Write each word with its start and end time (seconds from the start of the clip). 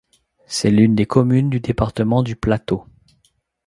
C'est 0.47 0.71
l'une 0.71 0.95
des 0.95 1.05
communes 1.05 1.51
du 1.51 1.59
département 1.59 2.23
du 2.23 2.35
Plateau. 2.35 2.85